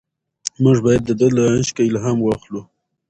[0.63, 2.61] موږ باید د ده له عشقه الهام واخلو.